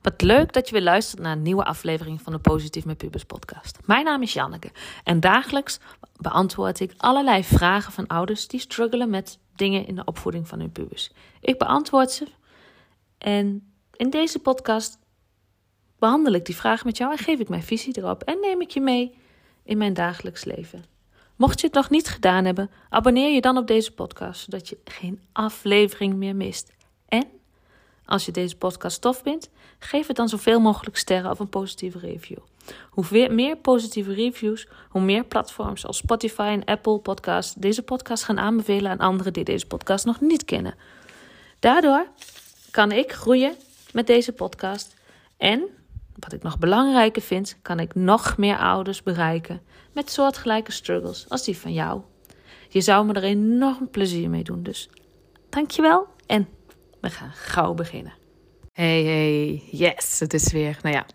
[0.00, 3.24] Wat leuk dat je weer luistert naar een nieuwe aflevering van de Positief met Pubers
[3.24, 3.78] podcast.
[3.84, 4.70] Mijn naam is Janneke
[5.04, 5.78] en dagelijks
[6.16, 10.72] beantwoord ik allerlei vragen van ouders die struggelen met dingen in de opvoeding van hun
[10.72, 11.10] pubers.
[11.40, 12.26] Ik beantwoord ze
[13.18, 14.98] en in deze podcast
[15.98, 18.70] behandel ik die vraag met jou en geef ik mijn visie erop en neem ik
[18.70, 19.18] je mee
[19.62, 20.89] in mijn dagelijks leven.
[21.40, 24.78] Mocht je het nog niet gedaan hebben, abonneer je dan op deze podcast, zodat je
[24.84, 26.72] geen aflevering meer mist.
[27.08, 27.24] En
[28.04, 31.98] als je deze podcast tof vindt, geef het dan zoveel mogelijk sterren of een positieve
[31.98, 32.38] review.
[32.90, 38.38] Hoe meer positieve reviews, hoe meer platforms als Spotify en Apple Podcasts deze podcast gaan
[38.38, 40.74] aanbevelen aan anderen die deze podcast nog niet kennen.
[41.58, 42.06] Daardoor
[42.70, 43.54] kan ik groeien
[43.92, 44.94] met deze podcast
[45.36, 45.62] en,
[46.20, 51.44] wat ik nog belangrijker vind, kan ik nog meer ouders bereiken met soortgelijke struggles als
[51.44, 52.00] die van jou.
[52.68, 54.90] Je zou me er enorm plezier mee doen, dus
[55.48, 56.48] dankjewel en
[57.00, 58.12] we gaan gauw beginnen.
[58.72, 61.06] Hey, hey, yes, het is weer, nou ja,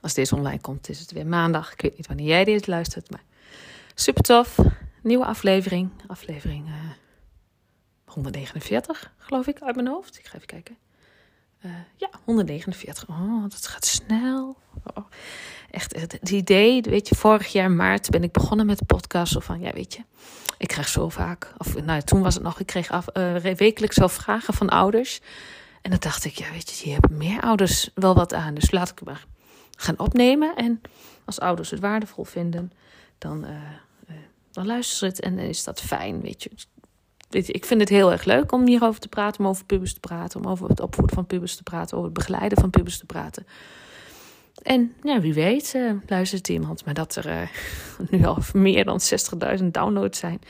[0.00, 1.72] als deze online komt, is het weer maandag.
[1.72, 3.22] Ik weet niet wanneer jij dit luistert, maar
[3.94, 4.58] super tof.
[5.02, 6.90] Nieuwe aflevering, aflevering uh, eh,
[8.04, 10.18] 149, geloof ik, uit mijn hoofd.
[10.18, 10.76] Ik ga even kijken.
[11.64, 13.08] Uh, ja, 149.
[13.08, 14.56] Oh, dat gaat snel.
[14.94, 15.04] Oh,
[15.70, 19.36] echt, het, idee, weet je, vorig jaar maart ben ik begonnen met de podcast.
[19.36, 20.02] Of van, ja, weet je,
[20.58, 23.96] ik krijg zo vaak, of nou, toen was het nog, ik kreeg af, uh, wekelijks
[23.96, 25.20] zo vragen van ouders.
[25.82, 28.54] En dan dacht ik, ja, weet je, hier hebben meer ouders wel wat aan.
[28.54, 29.26] Dus laat ik maar
[29.76, 30.54] gaan opnemen.
[30.56, 30.80] En
[31.24, 32.72] als ouders het waardevol vinden,
[33.18, 33.50] dan, uh,
[34.10, 34.16] uh,
[34.50, 36.50] dan luisteren het en dan is dat fijn, weet je.
[37.34, 40.40] Ik vind het heel erg leuk om hierover te praten, om over pubers te praten,
[40.40, 43.46] om over het opvoeden van pubers te praten, over het begeleiden van pubers te praten.
[44.62, 46.84] En ja, wie weet uh, luistert iemand.
[46.84, 47.48] Maar dat er uh,
[48.10, 49.00] nu al meer dan
[49.58, 50.40] 60.000 downloads zijn.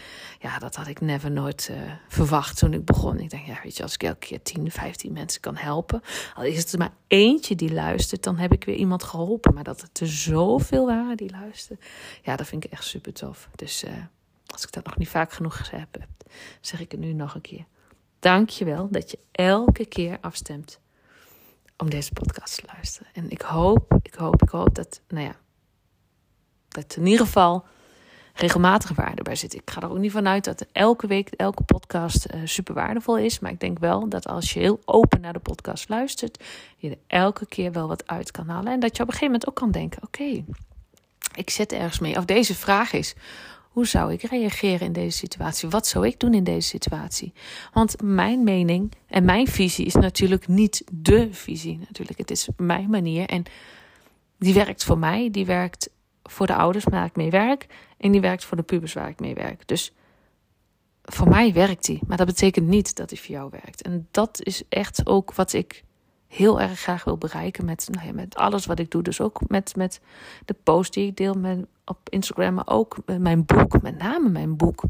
[0.40, 1.76] Ja, dat had ik never nooit uh,
[2.08, 3.20] verwacht toen ik begon.
[3.20, 6.02] Ik denk, ja, weet je, als ik elke keer 10, 15 mensen kan helpen.
[6.34, 9.54] Al is het er maar eentje die luistert, dan heb ik weer iemand geholpen.
[9.54, 11.78] Maar dat het er zoveel waren die luisteren.
[12.22, 13.48] Ja, dat vind ik echt super tof.
[13.54, 13.84] Dus
[14.52, 17.40] als ik dat nog niet vaak genoeg gezegd heb, zeg ik het nu nog een
[17.40, 17.64] keer.
[18.18, 20.80] Dank je wel dat je elke keer afstemt
[21.76, 23.08] om deze podcast te luisteren.
[23.14, 25.36] En ik hoop, ik hoop, ik hoop dat, nou ja,
[26.68, 27.64] dat in ieder geval
[28.34, 29.54] regelmatige waarde bij zit.
[29.54, 33.38] Ik ga er ook niet vanuit dat elke week, elke podcast uh, super waardevol is.
[33.38, 36.44] Maar ik denk wel dat als je heel open naar de podcast luistert,
[36.76, 38.72] je er elke keer wel wat uit kan halen.
[38.72, 40.44] En dat je op een gegeven moment ook kan denken: oké,
[41.34, 42.16] ik zit ergens mee.
[42.16, 43.14] Of deze vraag is:
[43.72, 45.68] hoe zou ik reageren in deze situatie?
[45.68, 47.32] Wat zou ik doen in deze situatie?
[47.72, 51.78] Want mijn mening en mijn visie is natuurlijk niet de visie.
[51.78, 53.44] Natuurlijk, het is mijn manier en
[54.38, 55.90] die werkt voor mij, die werkt
[56.22, 57.66] voor de ouders waar ik mee werk
[57.98, 59.68] en die werkt voor de pubers waar ik mee werk.
[59.68, 59.92] Dus
[61.02, 63.82] voor mij werkt die, maar dat betekent niet dat die voor jou werkt.
[63.82, 65.84] En dat is echt ook wat ik
[66.28, 69.02] heel erg graag wil bereiken met, nou ja, met alles wat ik doe.
[69.02, 70.00] Dus ook met, met
[70.44, 74.56] de post die ik deel met, op Instagram, maar ook mijn boek, met name mijn
[74.56, 74.82] boek.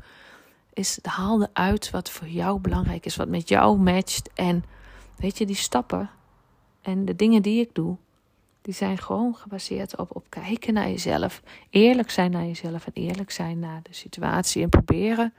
[0.73, 4.31] Is haal uit wat voor jou belangrijk is, wat met jou matcht.
[4.35, 4.65] En
[5.17, 6.11] weet je, die stappen
[6.83, 7.97] en de dingen die ik doe,
[8.63, 11.43] die zijn gewoon gebaseerd op, op kijken naar jezelf.
[11.71, 14.63] Eerlijk zijn naar jezelf en eerlijk zijn naar de situatie.
[14.63, 15.35] En proberen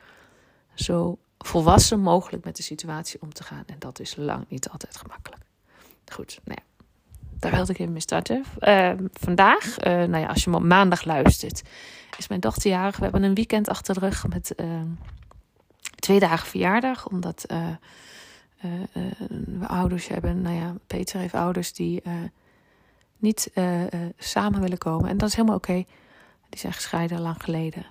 [0.74, 3.63] zo volwassen mogelijk met de situatie om te gaan.
[3.66, 5.42] En dat is lang niet altijd gemakkelijk.
[6.06, 6.59] Goed, nou
[7.44, 8.44] daar wilde ik even mee starten.
[8.59, 11.62] Uh, vandaag, uh, nou ja, als je me op maandag luistert,
[12.18, 12.98] is mijn dochter jarig.
[12.98, 14.68] We hebben een weekend achter de rug met uh,
[15.96, 17.08] twee dagen verjaardag.
[17.08, 17.46] Omdat
[19.59, 22.02] we ouders hebben, nou ja, Peter heeft ouders die
[23.18, 23.52] niet
[24.18, 25.10] samen willen komen.
[25.10, 25.84] En dat is helemaal oké.
[26.50, 27.86] Die zijn gescheiden lang geleden.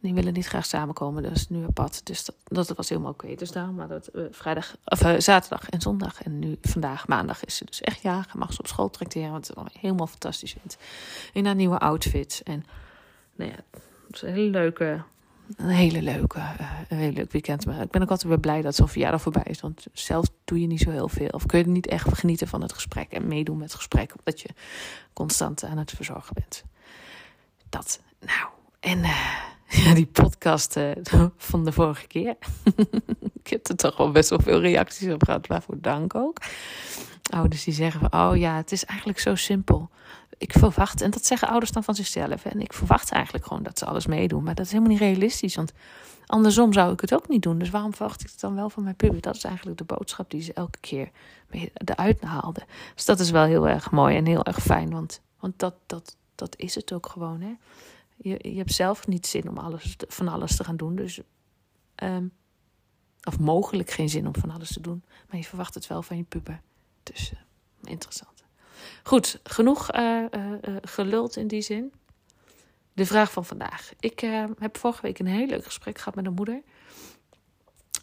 [0.00, 2.06] Die willen niet graag samenkomen, is nu apart.
[2.06, 3.34] Dus dat, dat was helemaal oké.
[3.34, 6.22] Dus daarom maar dat uh, vrijdag, of uh, zaterdag en zondag.
[6.22, 8.26] En nu vandaag, maandag, is ze dus echt ja.
[8.36, 10.78] Mag ze op school tracteren, wat ze helemaal fantastisch vindt.
[11.32, 12.40] In haar nieuwe outfit.
[12.44, 12.64] En
[13.34, 13.56] nou ja,
[14.06, 15.02] het is een hele leuke,
[15.56, 17.66] een hele leuke, uh, een hele leuk weekend.
[17.66, 19.60] Maar ik ben ook altijd weer blij dat zo'n verjaardag voorbij is.
[19.60, 21.28] Want zelf doe je niet zo heel veel.
[21.28, 24.14] Of kun je niet echt genieten van het gesprek en meedoen met het gesprek.
[24.18, 24.48] Omdat je
[25.12, 26.64] constant aan het verzorgen bent.
[27.68, 28.48] Dat, nou,
[28.80, 29.00] en...
[29.84, 30.90] Ja, die podcast uh,
[31.36, 32.36] van de vorige keer.
[33.42, 36.38] ik heb er toch wel best wel veel reacties op gehad, waarvoor dank ook.
[37.30, 39.90] Ouders die zeggen van, oh ja, het is eigenlijk zo simpel.
[40.38, 42.44] Ik verwacht, en dat zeggen ouders dan van zichzelf.
[42.44, 44.42] En ik verwacht eigenlijk gewoon dat ze alles meedoen.
[44.42, 45.72] Maar dat is helemaal niet realistisch, want
[46.26, 47.58] andersom zou ik het ook niet doen.
[47.58, 49.20] Dus waarom verwacht ik het dan wel van mijn puber?
[49.20, 51.10] Dat is eigenlijk de boodschap die ze elke keer
[51.74, 52.64] eruit haalden.
[52.94, 56.16] Dus dat is wel heel erg mooi en heel erg fijn, want, want dat, dat,
[56.34, 57.52] dat is het ook gewoon, hè
[58.22, 60.96] Je, je hebt zelf niet zin om alles, van alles te gaan doen.
[60.96, 61.20] Dus,
[61.94, 62.26] ehm,
[63.24, 65.04] of mogelijk geen zin om van alles te doen.
[65.28, 66.60] Maar je verwacht het wel van je puber.
[67.02, 67.38] Dus uh,
[67.82, 68.44] interessant.
[69.02, 70.24] Goed, genoeg uh,
[70.82, 71.92] geluld in die zin.
[72.92, 73.92] De vraag van vandaag.
[74.00, 74.20] Ik
[74.58, 76.62] heb vorige week een heel leuk gesprek gehad met een moeder.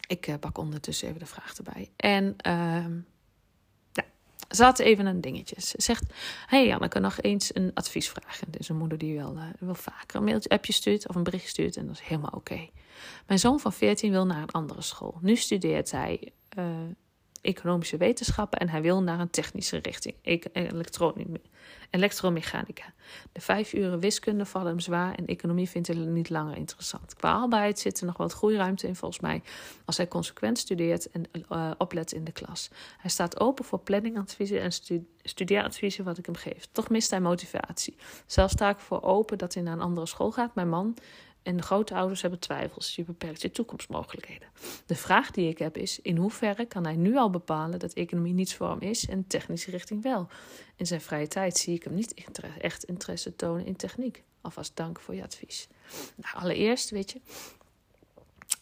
[0.08, 1.90] Ik pak ondertussen even de vraag erbij.
[1.96, 3.00] En ehm,
[4.48, 5.60] ze had even een dingetje.
[5.60, 6.04] Ze zegt:
[6.46, 8.40] Hey Janneke, nog eens een adviesvraag.
[8.40, 11.22] Het is een moeder die wel, uh, wel vaker een mailtje, appje stuurt of een
[11.22, 11.76] bericht stuurt.
[11.76, 12.68] En dat is helemaal oké.
[13.26, 15.18] Mijn zoon van 14 wil naar een andere school.
[15.20, 16.64] Nu studeert hij uh,
[17.40, 20.14] economische wetenschappen en hij wil naar een technische richting,
[21.90, 22.92] elektromechanica.
[23.32, 27.14] De vijf uren wiskunde vallen hem zwaar en economie vindt hij niet langer interessant.
[27.14, 29.42] Qua arbeid zit er nog wat groeiruimte in volgens mij
[29.84, 32.70] als hij consequent studeert en uh, oplet in de klas.
[32.98, 34.72] Hij staat open voor planningadviezen en
[35.22, 36.68] studeeradviezen wat ik hem geef.
[36.72, 37.96] Toch mist hij motivatie.
[38.26, 40.54] Zelfs sta ik voor open dat hij naar een andere school gaat.
[40.54, 40.96] Mijn man
[41.42, 42.96] en de grote ouders hebben twijfels.
[42.96, 44.48] Je beperkt je toekomstmogelijkheden.
[44.86, 48.32] De vraag die ik heb is: in hoeverre kan hij nu al bepalen dat economie
[48.32, 50.28] niets voor hem is en technische richting wel?
[50.76, 52.24] In zijn vrije tijd zie ik hem niet
[52.60, 54.22] echt interesse tonen in techniek.
[54.40, 55.68] Alvast dank voor je advies.
[56.16, 57.20] Nou, allereerst, weet je.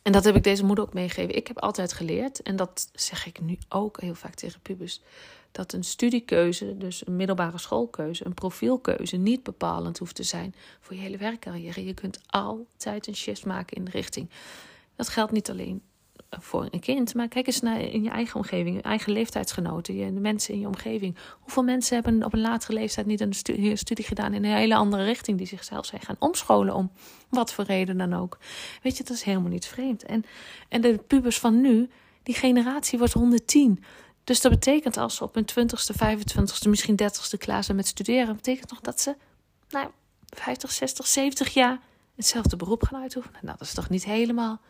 [0.07, 1.37] En dat heb ik deze moeder ook meegegeven.
[1.37, 5.01] Ik heb altijd geleerd, en dat zeg ik nu ook heel vaak tegen pubers
[5.53, 10.95] dat een studiekeuze, dus een middelbare schoolkeuze, een profielkeuze, niet bepalend hoeft te zijn voor
[10.95, 11.85] je hele werkcarrière.
[11.85, 14.31] Je kunt altijd een shift maken in de richting.
[14.97, 15.83] Dat geldt niet alleen
[16.31, 20.13] voor een kind, maar kijk eens naar in je eigen omgeving, je eigen leeftijdsgenoten, je,
[20.13, 21.17] de mensen in je omgeving.
[21.41, 25.05] Hoeveel mensen hebben op een latere leeftijd niet een studie, gedaan in een hele andere
[25.05, 26.91] richting, die zichzelf zijn gaan omscholen om
[27.29, 28.39] wat voor reden dan ook.
[28.83, 30.05] Weet je, dat is helemaal niet vreemd.
[30.05, 30.25] En,
[30.69, 31.91] en de pubers van nu,
[32.23, 33.85] die generatie wordt 110.
[34.25, 38.37] Dus dat betekent als ze op hun 20ste, 25ste, misschien 30ste klaar zijn met studeren,
[38.37, 39.15] betekent nog dat ze
[39.69, 39.89] nou,
[40.27, 41.81] 50, 60, 70 jaar
[42.17, 43.41] hetzelfde beroep gaan uitoefenen.
[43.43, 44.61] Nou, dat is toch niet helemaal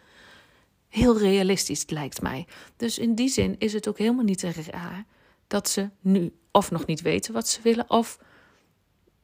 [0.96, 2.46] heel realistisch, lijkt mij.
[2.76, 5.04] Dus in die zin is het ook helemaal niet raar
[5.46, 8.18] dat ze nu of nog niet weten wat ze willen, of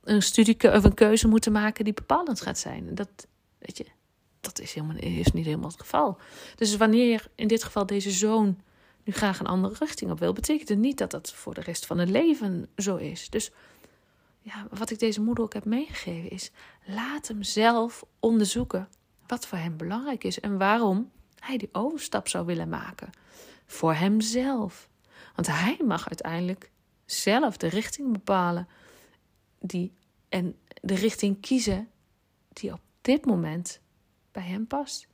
[0.04, 2.94] een studie of een keuze moeten maken die bepalend gaat zijn.
[2.94, 3.26] Dat,
[3.58, 3.86] weet je,
[4.40, 6.18] dat is, helemaal, is niet helemaal het geval.
[6.56, 8.60] Dus wanneer in dit geval deze zoon
[9.04, 11.86] nu graag een andere richting op wil, betekent het niet dat dat voor de rest
[11.86, 13.30] van het leven zo is.
[13.30, 13.50] Dus
[14.40, 16.50] ja, wat ik deze moeder ook heb meegegeven is:
[16.86, 18.88] laat hem zelf onderzoeken
[19.26, 21.10] wat voor hem belangrijk is en waarom
[21.42, 23.10] hij die overstap zou willen maken.
[23.66, 24.88] Voor hemzelf.
[25.34, 26.70] Want hij mag uiteindelijk
[27.04, 28.68] zelf de richting bepalen
[29.60, 29.92] die,
[30.28, 31.88] en de richting kiezen
[32.48, 33.80] die op dit moment
[34.32, 35.06] bij hem past.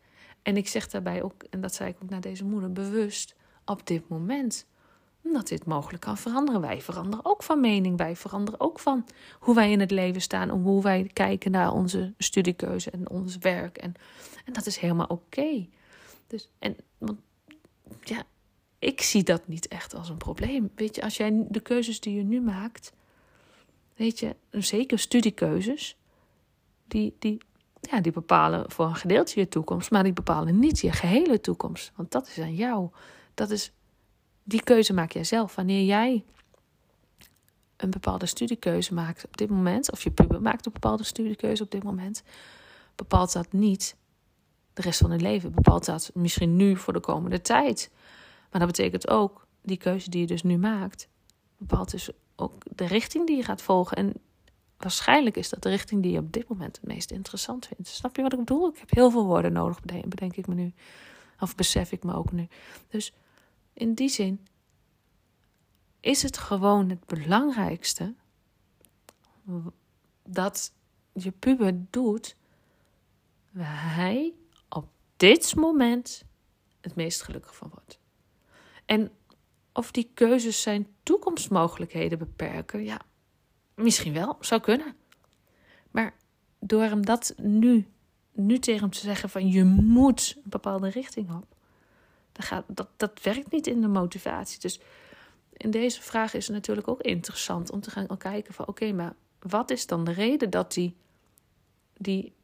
[0.43, 3.35] En ik zeg daarbij ook, en dat zei ik ook naar deze moeder, bewust
[3.65, 4.67] op dit moment.
[5.25, 6.61] Omdat dit mogelijk kan veranderen.
[6.61, 7.97] Wij veranderen ook van mening.
[7.97, 9.07] Wij veranderen ook van
[9.39, 10.51] hoe wij in het leven staan.
[10.51, 13.77] En hoe wij kijken naar onze studiekeuze en ons werk.
[13.77, 13.95] En,
[14.45, 15.67] en dat is helemaal oké.
[16.29, 17.19] Dus, en, want,
[18.03, 18.23] ja,
[18.79, 20.71] ik zie dat niet echt als een probleem.
[20.75, 22.93] Weet je, als jij de keuzes die je nu maakt.
[23.97, 25.97] Weet je, zeker studiekeuzes.
[26.87, 27.39] Die, die,
[27.81, 29.91] ja, die bepalen voor een gedeelte je toekomst.
[29.91, 31.93] Maar die bepalen niet je gehele toekomst.
[31.95, 32.91] Want dat is aan jou
[33.39, 33.73] dat is,
[34.43, 35.55] die keuze maak jij zelf.
[35.55, 36.25] Wanneer jij
[37.77, 41.71] een bepaalde studiekeuze maakt op dit moment, of je puber maakt een bepaalde studiekeuze op
[41.71, 42.23] dit moment,
[42.95, 43.97] bepaalt dat niet
[44.79, 45.53] de rest van het leven.
[45.53, 47.91] Bepaalt dat misschien nu voor de komende tijd.
[48.51, 51.09] Maar dat betekent ook, die keuze die je dus nu maakt,
[51.57, 53.97] bepaalt dus ook de richting die je gaat volgen.
[53.97, 54.13] En
[54.77, 57.89] waarschijnlijk is dat de richting die je op dit moment het meest interessant vindt.
[57.89, 58.69] Snap je wat ik bedoel?
[58.69, 60.73] Ik heb heel veel woorden nodig, bedenk ik me nu.
[61.41, 62.49] Of besef ik me ook nu.
[62.89, 63.13] Dus
[63.73, 64.47] in die zin
[66.01, 68.15] is het gewoon het belangrijkste
[70.25, 70.73] dat
[71.13, 72.37] je puber doet
[73.53, 74.35] op
[75.19, 76.25] dit moment
[76.81, 77.99] het meest gelukkig van wordt.
[78.85, 79.11] En
[79.73, 83.01] of die keuzes zijn toekomstmogelijkheden beperken, ja,
[83.75, 84.95] misschien wel, zou kunnen.
[85.91, 86.15] Maar
[86.59, 87.89] door hem dat nu,
[88.33, 91.55] nu tegen hem te zeggen van je moet een bepaalde richting op,
[92.33, 94.61] dat, gaat, dat, dat werkt niet in de motivatie.
[94.61, 94.81] Dus
[95.53, 99.15] in deze vraag is het natuurlijk ook interessant om te gaan kijken van oké, maar
[99.39, 100.97] wat is dan de reden dat die,
[101.97, 102.35] die,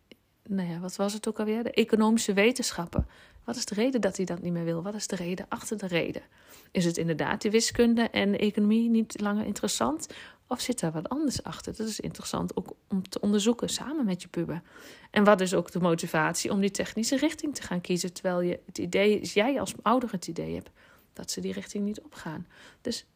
[0.48, 1.62] nou ja, wat was het ook alweer?
[1.62, 3.06] De economische wetenschappen.
[3.44, 4.82] Wat is de reden dat hij dat niet meer wil?
[4.82, 6.22] Wat is de reden achter de reden?
[6.70, 10.06] Is het inderdaad de wiskunde en economie niet langer interessant?
[10.46, 11.76] Of zit daar wat anders achter?
[11.76, 14.62] Dat is interessant ook om te onderzoeken samen met je puber.
[15.10, 18.60] En wat is ook de motivatie om die technische richting te gaan kiezen, terwijl je
[18.66, 20.70] het idee is, jij als ouder het idee hebt
[21.12, 22.46] dat ze die richting niet opgaan.
[22.80, 23.06] Dus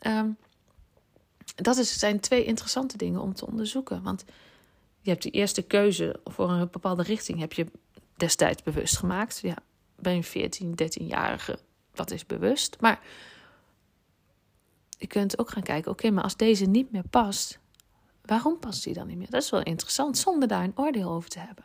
[0.00, 0.36] um,
[1.54, 4.02] dat is, zijn twee interessante dingen om te onderzoeken.
[4.02, 4.24] Want
[5.08, 7.66] je hebt de eerste keuze voor een bepaalde richting heb je
[8.16, 9.38] destijds bewust gemaakt.
[9.38, 9.56] Ja,
[9.96, 11.58] ben je 14, 13-jarige,
[11.92, 12.76] dat is bewust.
[12.80, 13.00] Maar
[14.98, 17.58] je kunt ook gaan kijken, oké, maar als deze niet meer past,
[18.22, 19.30] waarom past die dan niet meer?
[19.30, 21.64] Dat is wel interessant, zonder daar een oordeel over te hebben.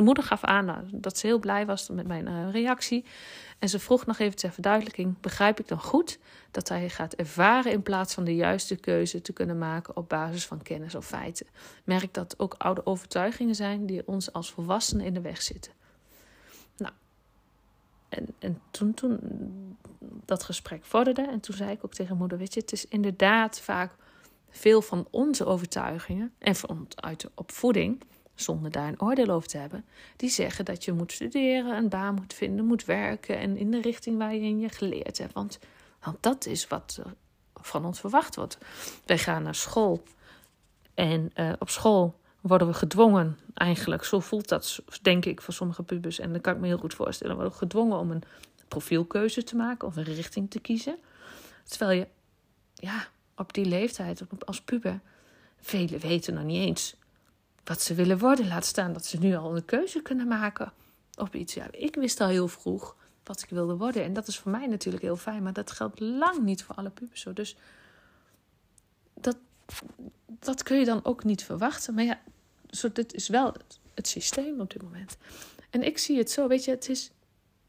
[0.00, 3.04] De moeder gaf aan nou, dat ze heel blij was met mijn uh, reactie.
[3.58, 6.18] En ze vroeg nog even ter verduidelijking: begrijp ik dan goed
[6.50, 10.46] dat hij gaat ervaren in plaats van de juiste keuze te kunnen maken op basis
[10.46, 11.46] van kennis of feiten?
[11.84, 15.72] Merk dat ook oude overtuigingen zijn die ons als volwassenen in de weg zitten.
[16.76, 16.92] Nou,
[18.08, 19.18] en, en toen, toen
[20.24, 23.60] dat gesprek vorderde, en toen zei ik ook tegen moeder: Weet je, het is inderdaad
[23.60, 23.92] vaak
[24.50, 28.02] veel van onze overtuigingen en vanuit de opvoeding
[28.40, 29.84] zonder daar een oordeel over te hebben,
[30.16, 33.80] die zeggen dat je moet studeren, een baan moet vinden, moet werken en in de
[33.80, 35.32] richting waar je geleerd hebt.
[35.32, 35.58] Want,
[36.02, 37.02] want dat is wat
[37.54, 38.58] van ons verwacht wordt.
[39.04, 40.02] Wij gaan naar school
[40.94, 45.82] en uh, op school worden we gedwongen, eigenlijk, zo voelt dat denk ik voor sommige
[45.82, 48.22] pubers en dat kan ik me heel goed voorstellen, worden we gedwongen om een
[48.68, 50.98] profielkeuze te maken of een richting te kiezen.
[51.64, 52.06] Terwijl je,
[52.74, 55.00] ja, op die leeftijd, als puber,
[55.60, 56.94] velen weten nog niet eens
[57.64, 58.48] wat ze willen worden.
[58.48, 60.72] Laat staan dat ze nu al een keuze kunnen maken
[61.16, 61.54] op iets.
[61.54, 64.04] Ja, ik wist al heel vroeg wat ik wilde worden.
[64.04, 65.42] En dat is voor mij natuurlijk heel fijn.
[65.42, 67.32] Maar dat geldt lang niet voor alle pubers zo.
[67.32, 67.56] Dus
[69.14, 69.36] dat,
[70.26, 71.94] dat kun je dan ook niet verwachten.
[71.94, 72.20] Maar ja,
[72.70, 75.16] zo, dit is wel het, het systeem op dit moment.
[75.70, 77.10] En ik zie het zo, weet je, het is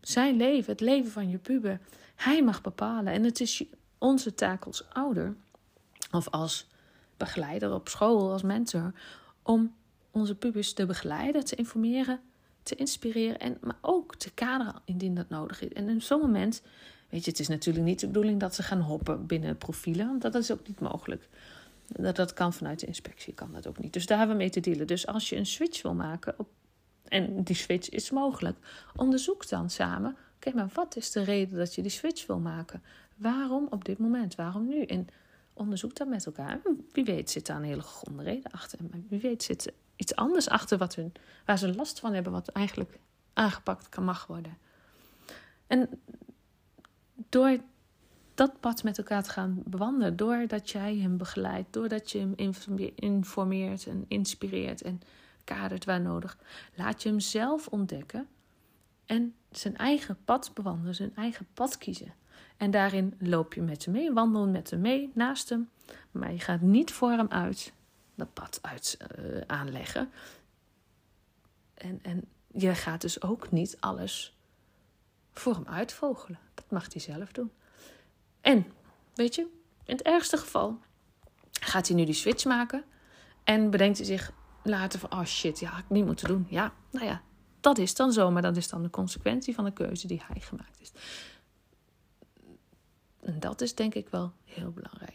[0.01, 1.79] zijn leven, het leven van je puber.
[2.15, 3.13] Hij mag bepalen.
[3.13, 3.63] En het is
[3.97, 5.35] onze taak als ouder
[6.11, 6.67] of als
[7.17, 8.93] begeleider op school, als mentor,
[9.41, 9.73] om
[10.11, 12.19] onze pubers te begeleiden, te informeren,
[12.63, 15.73] te inspireren en maar ook te kaderen indien dat nodig is.
[15.73, 16.61] En in zo'n moment,
[17.09, 20.21] weet je, het is natuurlijk niet de bedoeling dat ze gaan hoppen binnen profielen, want
[20.21, 21.27] dat is ook niet mogelijk.
[21.87, 23.93] Dat, dat kan vanuit de inspectie, kan dat ook niet.
[23.93, 24.87] Dus daar hebben we mee te dealen.
[24.87, 26.47] Dus als je een switch wil maken, op,
[27.07, 28.57] en die switch is mogelijk,
[28.95, 30.17] onderzoek dan samen.
[30.35, 32.83] Oké, maar wat is de reden dat je die switch wil maken?
[33.15, 34.35] Waarom op dit moment?
[34.35, 34.83] Waarom nu?
[34.83, 35.07] En
[35.53, 36.61] onderzoek dat met elkaar.
[36.91, 38.79] Wie weet zit daar een hele gegronde reden achter.
[39.09, 41.13] Wie weet zit iets anders achter wat hun,
[41.45, 42.99] waar ze last van hebben, wat eigenlijk
[43.33, 44.57] aangepakt kan mag worden.
[45.67, 45.89] En
[47.29, 47.57] door
[48.33, 52.33] dat pad met elkaar te gaan bewandelen, doordat jij hem begeleidt, doordat je hem
[52.95, 55.01] informeert en inspireert en
[55.43, 56.37] kadert waar nodig,
[56.75, 58.27] laat je hem zelf ontdekken
[59.05, 62.13] en zijn eigen pad bewandelen, zijn eigen pad kiezen.
[62.57, 65.69] En daarin loop je met hem mee, wandel met hem mee, naast hem,
[66.11, 67.73] maar je gaat niet voor hem uit
[68.21, 70.11] dat pad uit uh, aanleggen.
[71.73, 74.37] En, en je gaat dus ook niet alles
[75.33, 76.39] voor hem uitvogelen.
[76.53, 77.51] Dat mag hij zelf doen.
[78.41, 78.65] En,
[79.13, 79.41] weet je,
[79.83, 80.79] in het ergste geval
[81.61, 82.83] gaat hij nu die switch maken
[83.43, 84.31] en bedenkt hij zich
[84.63, 86.47] later van, oh shit, ja, ik niet moeten doen.
[86.49, 87.21] Ja, nou ja,
[87.59, 90.41] dat is dan zo, maar dat is dan de consequentie van de keuze die hij
[90.41, 90.99] gemaakt heeft.
[93.19, 95.10] En dat is denk ik wel heel belangrijk.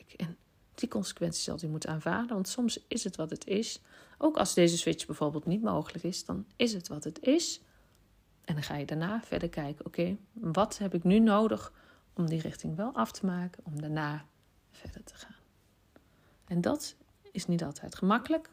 [0.76, 2.34] Die consequenties zal hij moeten aanvaarden.
[2.34, 3.80] Want soms is het wat het is.
[4.18, 7.60] Ook als deze switch bijvoorbeeld niet mogelijk is, dan is het wat het is.
[8.44, 11.72] En dan ga je daarna verder kijken: oké, wat heb ik nu nodig
[12.12, 14.26] om die richting wel af te maken, om daarna
[14.70, 15.34] verder te gaan.
[16.44, 16.96] En dat
[17.32, 18.50] is niet altijd gemakkelijk,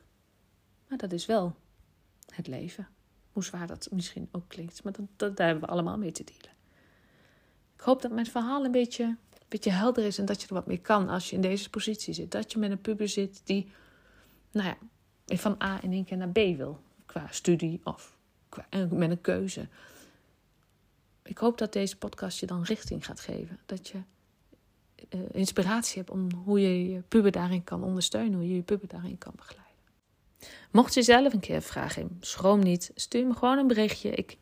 [0.88, 1.56] maar dat is wel
[2.36, 2.88] het leven.
[3.32, 6.24] Hoe zwaar dat misschien ook klinkt, maar dat, dat, daar hebben we allemaal mee te
[6.24, 6.58] dealen.
[7.74, 9.18] Ik hoop dat mijn verhaal een beetje
[9.54, 12.14] beetje helder is en dat je er wat mee kan als je in deze positie
[12.14, 12.32] zit.
[12.32, 13.72] Dat je met een puber zit die,
[14.52, 14.78] nou ja,
[15.38, 16.80] van A in één keer naar B wil.
[17.06, 18.18] Qua studie of
[18.50, 19.68] qua, met een keuze.
[21.24, 23.60] Ik hoop dat deze podcast je dan richting gaat geven.
[23.66, 23.98] Dat je
[25.10, 28.34] uh, inspiratie hebt om hoe je je puber daarin kan ondersteunen.
[28.34, 29.74] Hoe je je puber daarin kan begeleiden.
[30.72, 32.92] Mocht je zelf een keer vragen schroom niet.
[32.96, 34.10] Stuur me gewoon een berichtje.
[34.10, 34.38] Ik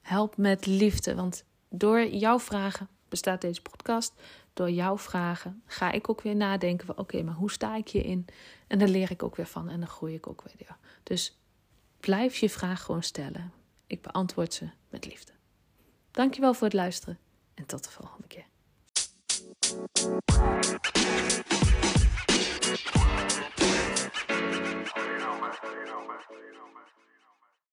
[0.00, 1.14] help met liefde.
[1.14, 4.14] Want door jouw vragen bestaat deze podcast
[4.52, 5.62] door jouw vragen.
[5.66, 8.26] Ga ik ook weer nadenken van oké, maar hoe sta ik hierin?
[8.66, 10.76] En daar leer ik ook weer van en dan groei ik ook weer.
[11.02, 11.38] Dus
[12.00, 13.52] blijf je vraag gewoon stellen.
[13.86, 15.32] Ik beantwoord ze met liefde.
[16.10, 17.18] Dankjewel voor het luisteren
[17.54, 18.44] en tot de volgende keer.